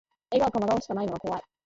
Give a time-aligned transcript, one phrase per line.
[0.31, 1.41] 笑顔か真顔しかないのが怖い